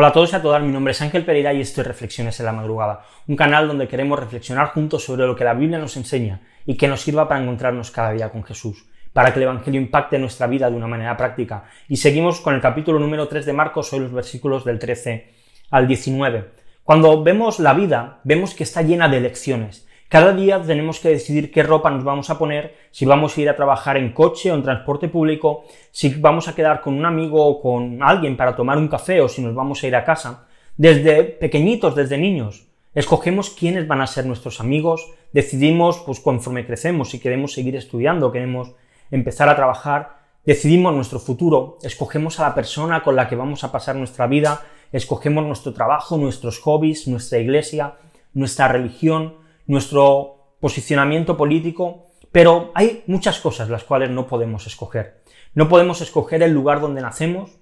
Hola 0.00 0.08
a 0.08 0.12
todos 0.12 0.32
y 0.32 0.36
a 0.36 0.40
todas, 0.40 0.62
mi 0.62 0.72
nombre 0.72 0.92
es 0.92 1.02
Ángel 1.02 1.26
Pereira 1.26 1.52
y 1.52 1.60
esto 1.60 1.82
es 1.82 1.86
Reflexiones 1.86 2.40
en 2.40 2.46
la 2.46 2.52
Madrugada, 2.52 3.04
un 3.26 3.36
canal 3.36 3.68
donde 3.68 3.86
queremos 3.86 4.18
reflexionar 4.18 4.68
juntos 4.68 5.04
sobre 5.04 5.26
lo 5.26 5.36
que 5.36 5.44
la 5.44 5.52
Biblia 5.52 5.78
nos 5.78 5.94
enseña 5.98 6.40
y 6.64 6.78
que 6.78 6.88
nos 6.88 7.02
sirva 7.02 7.28
para 7.28 7.42
encontrarnos 7.42 7.90
cada 7.90 8.12
día 8.12 8.30
con 8.30 8.42
Jesús, 8.42 8.86
para 9.12 9.30
que 9.30 9.40
el 9.40 9.42
Evangelio 9.42 9.78
impacte 9.78 10.18
nuestra 10.18 10.46
vida 10.46 10.70
de 10.70 10.76
una 10.76 10.86
manera 10.86 11.18
práctica. 11.18 11.64
Y 11.86 11.98
seguimos 11.98 12.40
con 12.40 12.54
el 12.54 12.62
capítulo 12.62 12.98
número 12.98 13.28
3 13.28 13.44
de 13.44 13.52
Marcos, 13.52 13.92
hoy 13.92 14.00
los 14.00 14.12
versículos 14.12 14.64
del 14.64 14.78
13 14.78 15.34
al 15.70 15.86
19. 15.86 16.48
Cuando 16.82 17.22
vemos 17.22 17.58
la 17.58 17.74
vida, 17.74 18.20
vemos 18.24 18.54
que 18.54 18.62
está 18.62 18.80
llena 18.80 19.06
de 19.06 19.20
lecciones, 19.20 19.86
cada 20.10 20.32
día 20.32 20.60
tenemos 20.60 20.98
que 20.98 21.10
decidir 21.10 21.52
qué 21.52 21.62
ropa 21.62 21.88
nos 21.88 22.02
vamos 22.02 22.30
a 22.30 22.36
poner, 22.36 22.74
si 22.90 23.06
vamos 23.06 23.38
a 23.38 23.40
ir 23.42 23.48
a 23.48 23.54
trabajar 23.54 23.96
en 23.96 24.12
coche 24.12 24.50
o 24.50 24.56
en 24.56 24.64
transporte 24.64 25.08
público, 25.08 25.62
si 25.92 26.08
vamos 26.08 26.48
a 26.48 26.54
quedar 26.56 26.80
con 26.80 26.94
un 26.94 27.06
amigo 27.06 27.46
o 27.46 27.62
con 27.62 28.02
alguien 28.02 28.36
para 28.36 28.56
tomar 28.56 28.76
un 28.76 28.88
café 28.88 29.20
o 29.20 29.28
si 29.28 29.40
nos 29.40 29.54
vamos 29.54 29.80
a 29.80 29.86
ir 29.86 29.94
a 29.94 30.04
casa. 30.04 30.48
Desde 30.76 31.22
pequeñitos, 31.22 31.94
desde 31.94 32.18
niños, 32.18 32.66
escogemos 32.92 33.50
quiénes 33.50 33.86
van 33.86 34.00
a 34.00 34.08
ser 34.08 34.26
nuestros 34.26 34.58
amigos, 34.58 35.12
decidimos, 35.32 36.00
pues 36.04 36.18
conforme 36.18 36.66
crecemos, 36.66 37.10
si 37.10 37.20
queremos 37.20 37.52
seguir 37.52 37.76
estudiando, 37.76 38.32
queremos 38.32 38.72
empezar 39.12 39.48
a 39.48 39.54
trabajar, 39.54 40.16
decidimos 40.44 40.92
nuestro 40.92 41.20
futuro, 41.20 41.78
escogemos 41.84 42.40
a 42.40 42.48
la 42.48 42.54
persona 42.56 43.04
con 43.04 43.14
la 43.14 43.28
que 43.28 43.36
vamos 43.36 43.62
a 43.62 43.70
pasar 43.70 43.94
nuestra 43.94 44.26
vida, 44.26 44.62
escogemos 44.90 45.46
nuestro 45.46 45.72
trabajo, 45.72 46.18
nuestros 46.18 46.58
hobbies, 46.58 47.06
nuestra 47.06 47.38
iglesia, 47.38 47.94
nuestra 48.34 48.66
religión, 48.66 49.34
nuestro 49.70 50.56
posicionamiento 50.58 51.36
político, 51.36 52.08
pero 52.32 52.72
hay 52.74 53.04
muchas 53.06 53.38
cosas 53.38 53.70
las 53.70 53.84
cuales 53.84 54.10
no 54.10 54.26
podemos 54.26 54.66
escoger. 54.66 55.22
No 55.54 55.68
podemos 55.68 56.00
escoger 56.00 56.42
el 56.42 56.52
lugar 56.52 56.80
donde 56.80 57.00
nacemos, 57.00 57.60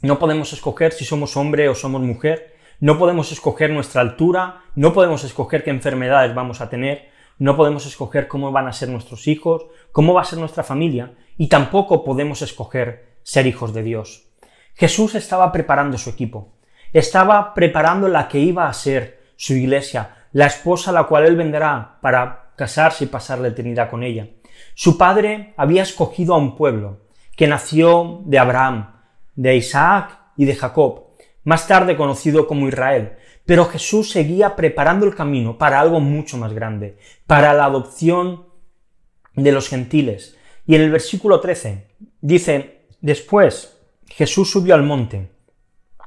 no 0.00 0.20
podemos 0.20 0.52
escoger 0.52 0.92
si 0.92 1.04
somos 1.04 1.36
hombre 1.36 1.68
o 1.68 1.74
somos 1.74 2.02
mujer, 2.02 2.54
no 2.78 2.98
podemos 2.98 3.32
escoger 3.32 3.70
nuestra 3.70 4.00
altura, 4.00 4.62
no 4.76 4.92
podemos 4.92 5.24
escoger 5.24 5.64
qué 5.64 5.70
enfermedades 5.70 6.36
vamos 6.36 6.60
a 6.60 6.70
tener, 6.70 7.08
no 7.38 7.56
podemos 7.56 7.84
escoger 7.86 8.28
cómo 8.28 8.52
van 8.52 8.68
a 8.68 8.72
ser 8.72 8.88
nuestros 8.88 9.26
hijos, 9.26 9.66
cómo 9.90 10.14
va 10.14 10.20
a 10.20 10.24
ser 10.24 10.38
nuestra 10.38 10.62
familia, 10.62 11.14
y 11.36 11.48
tampoco 11.48 12.04
podemos 12.04 12.42
escoger 12.42 13.18
ser 13.24 13.48
hijos 13.48 13.74
de 13.74 13.82
Dios. 13.82 14.28
Jesús 14.74 15.16
estaba 15.16 15.50
preparando 15.50 15.98
su 15.98 16.10
equipo, 16.10 16.52
estaba 16.92 17.54
preparando 17.54 18.06
la 18.06 18.28
que 18.28 18.38
iba 18.38 18.68
a 18.68 18.72
ser 18.72 19.18
su 19.34 19.54
iglesia, 19.54 20.17
la 20.32 20.46
esposa 20.46 20.90
a 20.90 20.94
la 20.94 21.04
cual 21.04 21.26
él 21.26 21.36
vendrá 21.36 21.98
para 22.00 22.52
casarse 22.56 23.04
y 23.04 23.08
pasar 23.08 23.38
la 23.38 23.48
eternidad 23.48 23.90
con 23.90 24.02
ella. 24.02 24.28
Su 24.74 24.98
padre 24.98 25.54
había 25.56 25.82
escogido 25.82 26.34
a 26.34 26.38
un 26.38 26.56
pueblo 26.56 27.00
que 27.36 27.46
nació 27.46 28.22
de 28.24 28.38
Abraham, 28.38 28.94
de 29.34 29.56
Isaac 29.56 30.18
y 30.36 30.44
de 30.44 30.56
Jacob, 30.56 31.08
más 31.44 31.66
tarde 31.66 31.96
conocido 31.96 32.46
como 32.46 32.68
Israel, 32.68 33.16
pero 33.46 33.64
Jesús 33.64 34.10
seguía 34.10 34.56
preparando 34.56 35.06
el 35.06 35.14
camino 35.14 35.56
para 35.56 35.80
algo 35.80 36.00
mucho 36.00 36.36
más 36.36 36.52
grande, 36.52 36.98
para 37.26 37.54
la 37.54 37.64
adopción 37.64 38.46
de 39.34 39.52
los 39.52 39.68
gentiles. 39.68 40.36
Y 40.66 40.74
en 40.74 40.82
el 40.82 40.90
versículo 40.90 41.40
13 41.40 41.86
dice, 42.20 42.88
después 43.00 43.78
Jesús 44.08 44.50
subió 44.50 44.74
al 44.74 44.82
monte, 44.82 45.30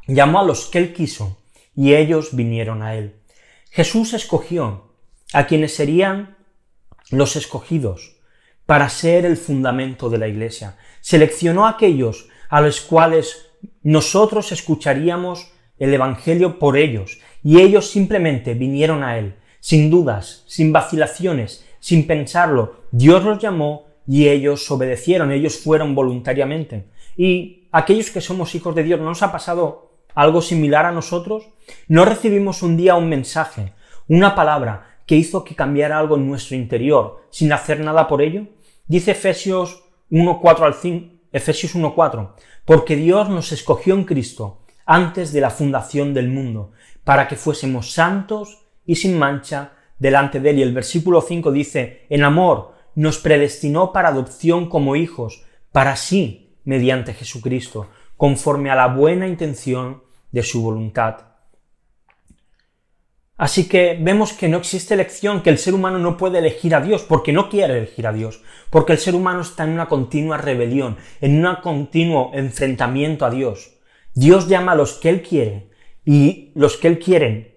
llamó 0.08 0.40
a 0.40 0.44
los 0.44 0.68
que 0.68 0.78
él 0.78 0.94
quiso, 0.94 1.38
y 1.76 1.96
ellos 1.96 2.36
vinieron 2.36 2.84
a 2.84 2.96
él. 2.96 3.21
Jesús 3.72 4.14
escogió 4.14 4.92
a 5.32 5.48
quienes 5.48 5.74
serían 5.74 6.36
los 7.10 7.38
escogidos 7.38 8.18
para 8.66 8.90
ser 8.90 9.26
el 9.26 9.38
fundamento 9.38 10.10
de 10.10 10.18
la 10.18 10.28
iglesia. 10.28 10.78
Seleccionó 11.00 11.66
a 11.66 11.72
aquellos 11.72 12.28
a 12.50 12.60
los 12.60 12.82
cuales 12.82 13.48
nosotros 13.82 14.52
escucharíamos 14.52 15.54
el 15.80 15.94
Evangelio 15.94 16.60
por 16.60 16.78
ellos, 16.78 17.20
y 17.44 17.62
ellos 17.62 17.90
simplemente 17.90 18.56
vinieron 18.56 19.04
a 19.04 19.18
Él, 19.18 19.36
sin 19.62 19.90
dudas, 19.90 20.44
sin 20.48 20.74
vacilaciones, 20.74 21.66
sin 21.80 22.06
pensarlo. 22.06 22.84
Dios 22.92 23.24
los 23.24 23.40
llamó 23.40 23.88
y 24.06 24.28
ellos 24.28 24.70
obedecieron, 24.70 25.32
ellos 25.32 25.58
fueron 25.58 25.96
voluntariamente. 25.96 26.90
Y 27.16 27.70
aquellos 27.72 28.10
que 28.10 28.20
somos 28.20 28.54
hijos 28.54 28.76
de 28.76 28.84
Dios, 28.84 29.00
¿no 29.00 29.06
nos 29.06 29.24
ha 29.24 29.32
pasado 29.32 29.91
algo 30.16 30.42
similar 30.42 30.86
a 30.86 30.92
nosotros? 30.92 31.50
¿No 31.88 32.06
recibimos 32.06 32.64
un 32.64 32.78
día 32.78 32.96
un 32.96 33.10
mensaje, 33.10 33.74
una 34.08 34.36
palabra 34.36 34.98
que 35.06 35.16
hizo 35.16 35.44
que 35.44 35.56
cambiara 35.56 36.00
algo 36.00 36.16
en 36.16 36.28
nuestro 36.28 36.56
interior 36.56 37.26
sin 37.30 37.52
hacer 37.54 37.80
nada 37.80 38.08
por 38.08 38.22
ello? 38.22 38.48
Dice 38.88 39.12
Efesios 39.12 39.84
1.4 40.10 40.62
al 40.62 40.74
5, 40.74 41.16
Efesios 41.32 41.76
1.4, 41.76 42.32
porque 42.66 42.96
Dios 42.96 43.30
nos 43.30 43.52
escogió 43.52 43.94
en 43.96 44.04
Cristo 44.04 44.66
antes 44.86 45.32
de 45.32 45.42
la 45.42 45.50
fundación 45.50 46.14
del 46.14 46.28
mundo, 46.28 46.74
para 47.04 47.28
que 47.28 47.36
fuésemos 47.36 47.92
santos 47.94 48.66
y 48.86 48.96
sin 48.96 49.18
mancha 49.18 49.74
delante 50.00 50.40
de 50.40 50.50
Él. 50.50 50.60
Y 50.60 50.62
el 50.64 50.74
versículo 50.74 51.22
5 51.22 51.52
dice, 51.52 52.06
en 52.10 52.24
amor 52.24 52.74
nos 52.96 53.20
predestinó 53.20 53.94
para 53.94 54.10
adopción 54.10 54.68
como 54.68 54.98
hijos, 54.98 55.46
para 55.72 55.96
sí, 55.96 56.58
mediante 56.66 57.14
Jesucristo, 57.14 57.90
conforme 58.22 58.70
a 58.70 58.76
la 58.76 58.86
buena 58.86 59.28
intención 59.28 60.04
de 60.32 60.44
su 60.44 60.62
voluntad. 60.62 61.22
Así 63.36 63.68
que 63.68 63.98
vemos 64.00 64.32
que 64.34 64.48
no 64.48 64.58
existe 64.58 64.94
elección, 64.94 65.42
que 65.42 65.50
el 65.50 65.58
ser 65.58 65.74
humano 65.74 65.98
no 65.98 66.18
puede 66.18 66.38
elegir 66.38 66.76
a 66.76 66.82
Dios, 66.82 67.02
porque 67.02 67.34
no 67.34 67.50
quiere 67.50 67.80
elegir 67.80 68.06
a 68.06 68.14
Dios, 68.14 68.44
porque 68.70 68.92
el 68.92 69.00
ser 69.00 69.16
humano 69.16 69.42
está 69.42 69.64
en 69.64 69.72
una 69.72 69.88
continua 69.88 70.38
rebelión, 70.38 70.98
en 71.20 71.44
un 71.44 71.56
continuo 71.64 72.30
enfrentamiento 72.36 73.26
a 73.26 73.32
Dios. 73.32 73.80
Dios 74.14 74.48
llama 74.48 74.74
a 74.74 74.76
los 74.76 75.00
que 75.00 75.10
Él 75.10 75.24
quiere, 75.24 75.72
y 76.06 76.52
los 76.54 76.78
que 76.78 76.90
Él 76.90 77.00
quieren 77.00 77.56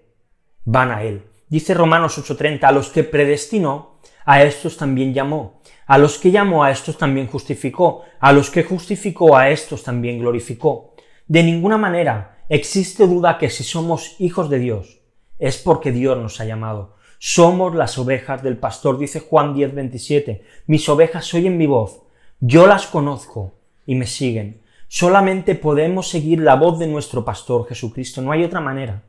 van 0.63 0.89
a 0.89 1.03
Él. 1.03 1.25
Dice 1.47 1.75
Romanos 1.75 2.17
8:30, 2.17 2.63
a 2.63 2.71
los 2.71 2.89
que 2.89 3.03
predestinó, 3.03 3.94
a 4.25 4.43
estos 4.43 4.77
también 4.77 5.13
llamó. 5.13 5.61
A 5.87 5.97
los 5.97 6.17
que 6.17 6.31
llamó 6.31 6.63
a 6.63 6.71
estos 6.71 6.97
también 6.97 7.27
justificó, 7.27 8.03
a 8.19 8.33
los 8.33 8.49
que 8.49 8.63
justificó 8.63 9.37
a 9.37 9.49
estos 9.49 9.83
también 9.83 10.19
glorificó. 10.19 10.95
De 11.27 11.43
ninguna 11.43 11.77
manera 11.77 12.37
existe 12.49 13.07
duda 13.07 13.37
que 13.37 13.49
si 13.49 13.63
somos 13.63 14.15
hijos 14.19 14.49
de 14.49 14.59
Dios, 14.59 15.01
es 15.37 15.57
porque 15.57 15.91
Dios 15.91 16.17
nos 16.17 16.39
ha 16.39 16.45
llamado. 16.45 16.95
Somos 17.19 17.75
las 17.75 17.97
ovejas 17.97 18.43
del 18.43 18.57
pastor, 18.57 18.97
dice 18.97 19.19
Juan 19.19 19.53
10, 19.53 19.75
27. 19.75 20.43
Mis 20.67 20.87
ovejas 20.89 21.33
oyen 21.33 21.57
mi 21.57 21.67
voz, 21.67 22.01
yo 22.39 22.67
las 22.67 22.87
conozco 22.87 23.55
y 23.85 23.95
me 23.95 24.07
siguen. 24.07 24.61
Solamente 24.87 25.55
podemos 25.55 26.09
seguir 26.09 26.39
la 26.39 26.55
voz 26.55 26.79
de 26.79 26.87
nuestro 26.87 27.25
pastor 27.25 27.67
Jesucristo, 27.67 28.21
no 28.21 28.31
hay 28.31 28.43
otra 28.43 28.59
manera. 28.61 29.03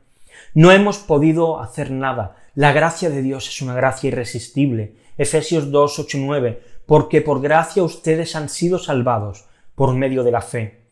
No 0.53 0.71
hemos 0.71 0.97
podido 0.97 1.59
hacer 1.59 1.91
nada. 1.91 2.35
La 2.57 2.73
gracia 2.73 3.11
de 3.11 3.21
Dios 3.21 3.47
es 3.49 3.61
una 3.61 3.75
gracia 3.75 4.07
irresistible. 4.07 4.95
Efesios 5.15 5.69
2, 5.69 5.99
8, 5.99 6.17
9, 6.19 6.63
porque 6.87 7.21
por 7.21 7.39
gracia 7.39 7.83
ustedes 7.83 8.35
han 8.35 8.49
sido 8.49 8.79
salvados 8.79 9.45
por 9.75 9.93
medio 9.93 10.23
de 10.23 10.31
la 10.31 10.41
fe. 10.41 10.87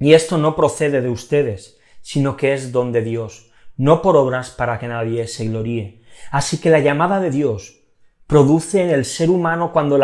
Y 0.00 0.14
esto 0.14 0.38
no 0.38 0.56
procede 0.56 1.00
de 1.00 1.08
ustedes, 1.08 1.78
sino 2.00 2.36
que 2.36 2.52
es 2.52 2.72
don 2.72 2.90
de 2.90 3.02
Dios, 3.02 3.52
no 3.76 4.02
por 4.02 4.16
obras 4.16 4.50
para 4.50 4.80
que 4.80 4.88
nadie 4.88 5.28
se 5.28 5.46
gloríe. 5.46 6.02
Así 6.32 6.58
que 6.58 6.68
la 6.68 6.80
llamada 6.80 7.20
de 7.20 7.30
Dios 7.30 7.78
produce 8.26 8.82
en 8.82 8.90
el 8.90 9.04
ser 9.04 9.30
humano 9.30 9.72
cuando, 9.72 10.00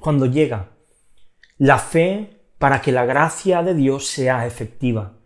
cuando 0.00 0.24
llega 0.24 0.70
la 1.58 1.78
fe 1.78 2.40
para 2.56 2.80
que 2.80 2.92
la 2.92 3.04
gracia 3.04 3.62
de 3.62 3.74
Dios 3.74 4.06
sea 4.06 4.46
efectiva. 4.46 5.18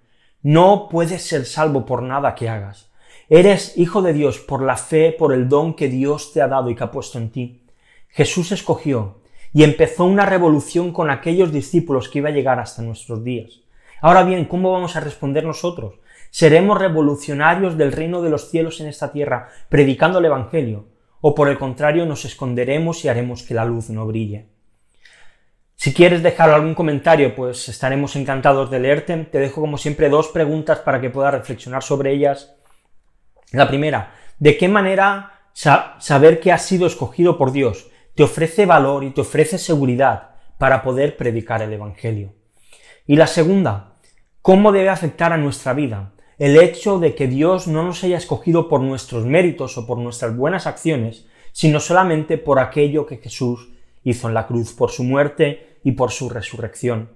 No 0.43 0.89
puedes 0.91 1.23
ser 1.23 1.47
salvo 1.47 1.87
por 1.87 2.03
nada 2.03 2.35
que 2.35 2.49
hagas. 2.49 2.88
Eres 3.31 3.77
hijo 3.77 4.01
de 4.01 4.15
Dios 4.15 4.39
por 4.39 4.63
la 4.63 4.79
fe, 4.79 5.13
por 5.13 5.35
el 5.35 5.51
don 5.51 5.75
que 5.75 5.89
Dios 5.89 6.33
te 6.33 6.41
ha 6.41 6.49
dado 6.49 6.71
y 6.71 6.75
que 6.75 6.85
ha 6.85 6.91
puesto 6.91 7.19
en 7.19 7.31
ti. 7.31 7.63
Jesús 8.09 8.53
escogió 8.53 9.21
y 9.53 9.65
empezó 9.65 10.07
una 10.07 10.25
revolución 10.25 10.93
con 10.93 11.11
aquellos 11.11 11.53
discípulos 11.53 12.09
que 12.09 12.21
iba 12.21 12.31
a 12.31 12.33
llegar 12.33 12.59
hasta 12.59 12.81
nuestros 12.81 13.23
días. 13.23 13.61
Ahora 14.01 14.23
bien, 14.23 14.47
¿cómo 14.47 14.73
vamos 14.73 14.97
a 14.97 15.01
responder 15.01 15.45
nosotros? 15.45 15.97
¿Seremos 16.31 16.79
revolucionarios 16.79 17.77
del 17.77 17.93
reino 17.93 18.23
de 18.23 18.31
los 18.31 18.49
cielos 18.51 18.81
en 18.81 18.87
esta 18.87 19.13
tierra, 19.13 19.49
predicando 19.69 20.21
el 20.21 20.25
Evangelio? 20.25 20.87
¿O 21.21 21.35
por 21.35 21.49
el 21.49 21.59
contrario 21.59 22.07
nos 22.07 22.25
esconderemos 22.25 23.05
y 23.05 23.09
haremos 23.09 23.43
que 23.43 23.55
la 23.55 23.67
luz 23.67 23.91
no 23.91 24.07
brille? 24.07 24.47
Si 25.75 25.93
quieres 25.93 26.23
dejar 26.23 26.49
algún 26.49 26.75
comentario, 26.75 27.35
pues 27.35 27.69
estaremos 27.69 28.17
encantados 28.17 28.71
de 28.71 28.81
leerte. 28.81 29.17
Te 29.25 29.39
dejo 29.39 29.61
como 29.61 29.77
siempre 29.77 30.09
dos 30.09 30.29
preguntas 30.29 30.79
para 30.79 31.01
que 31.01 31.11
puedas 31.11 31.35
reflexionar 31.35 31.83
sobre 31.83 32.13
ellas 32.13 32.58
la 33.53 33.69
primera, 33.69 34.15
¿de 34.39 34.57
qué 34.57 34.69
manera 34.69 35.33
saber 35.53 36.41
que 36.41 36.53
has 36.53 36.65
sido 36.65 36.87
escogido 36.87 37.39
por 37.39 37.53
Dios 37.53 37.89
te 38.15 38.23
ofrece 38.25 38.67
valor 38.67 39.05
y 39.05 39.11
te 39.11 39.21
ofrece 39.21 39.59
seguridad 39.59 40.31
para 40.59 40.83
poder 40.83 41.17
predicar 41.17 41.63
el 41.63 41.73
Evangelio? 41.73 42.35
Y 43.07 43.17
la 43.17 43.27
segunda, 43.27 43.95
¿cómo 44.43 44.71
debe 44.73 44.91
afectar 44.91 45.33
a 45.33 45.39
nuestra 45.39 45.73
vida 45.73 46.13
el 46.39 46.57
hecho 46.57 46.99
de 46.99 47.15
que 47.15 47.27
Dios 47.27 47.67
no 47.67 47.83
nos 47.83 48.05
haya 48.05 48.17
escogido 48.17 48.69
por 48.69 48.81
nuestros 48.81 49.25
méritos 49.25 49.77
o 49.77 49.87
por 49.87 49.99
nuestras 49.99 50.37
buenas 50.37 50.67
acciones, 50.67 51.27
sino 51.53 51.81
solamente 51.81 52.39
por 52.39 52.61
aquello 52.61 53.07
que 53.07 53.17
Jesús 53.17 53.71
hizo 54.05 54.29
en 54.29 54.35
la 54.35 54.47
cruz, 54.47 54.73
por 54.73 54.91
su 54.91 55.03
muerte 55.03 55.79
y 55.83 55.93
por 55.93 56.13
su 56.13 56.29
resurrección? 56.29 57.11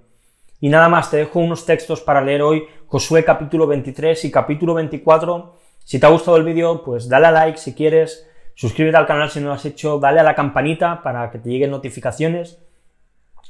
Y 0.59 0.69
nada 0.69 0.89
más, 0.89 1.11
te 1.11 1.17
dejo 1.17 1.39
unos 1.39 1.65
textos 1.65 2.01
para 2.01 2.21
leer 2.21 2.41
hoy, 2.41 2.63
Josué 2.87 3.23
capítulo 3.23 3.67
23 3.67 4.25
y 4.25 4.31
capítulo 4.31 4.73
24. 4.73 5.62
Si 5.83 5.99
te 5.99 6.05
ha 6.05 6.09
gustado 6.09 6.37
el 6.37 6.43
vídeo, 6.43 6.83
pues 6.83 7.09
dale 7.09 7.27
a 7.27 7.31
like 7.31 7.57
si 7.57 7.73
quieres, 7.73 8.29
suscríbete 8.55 8.97
al 8.97 9.05
canal 9.05 9.29
si 9.29 9.39
no 9.39 9.47
lo 9.47 9.53
has 9.53 9.65
hecho, 9.65 9.99
dale 9.99 10.19
a 10.19 10.23
la 10.23 10.35
campanita 10.35 11.01
para 11.03 11.29
que 11.31 11.39
te 11.39 11.49
lleguen 11.49 11.71
notificaciones. 11.71 12.59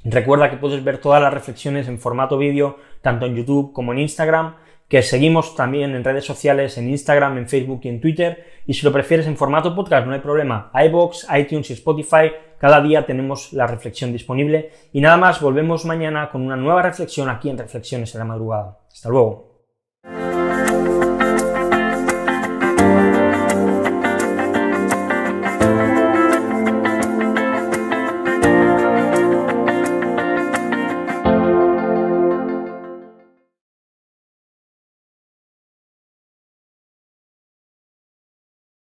Recuerda 0.04 0.50
que 0.50 0.58
puedes 0.58 0.84
ver 0.84 0.98
todas 0.98 1.22
las 1.22 1.34
reflexiones 1.34 1.88
en 1.88 2.00
formato 2.00 2.38
vídeo, 2.38 2.78
tanto 3.02 3.26
en 3.26 3.36
YouTube 3.36 3.72
como 3.72 3.94
en 3.94 4.00
Instagram, 4.00 4.56
que 4.90 5.02
seguimos 5.02 5.56
también 5.56 5.96
en 5.96 6.04
redes 6.04 6.26
sociales, 6.26 6.78
en 6.78 6.90
Instagram, 6.90 7.38
en 7.38 7.48
Facebook 7.48 7.82
y 7.84 7.90
en 7.90 8.02
Twitter. 8.02 8.46
Y 8.66 8.74
si 8.74 8.86
lo 8.86 8.92
prefieres 8.92 9.28
en 9.28 9.38
formato 9.38 9.74
podcast, 9.74 10.06
no 10.06 10.14
hay 10.14 10.20
problema. 10.20 10.72
iBox, 10.74 11.28
iTunes 11.38 11.70
y 11.70 11.74
Spotify 11.74 12.32
cada 12.64 12.80
día 12.80 13.06
tenemos 13.06 13.52
la 13.52 13.68
reflexión 13.68 14.14
disponible 14.14 14.72
y 14.94 15.02
nada 15.02 15.18
más, 15.18 15.42
volvemos 15.42 15.84
mañana 15.84 16.30
con 16.30 16.42
una 16.44 16.56
nueva 16.56 16.82
reflexión 16.82 17.30
aquí 17.30 17.50
en 17.50 17.58
Reflexiones 17.58 18.16
en 18.16 18.20
la 18.20 18.26
Madrugada. 18.26 18.78
Hasta 18.90 19.10
luego. 19.10 19.53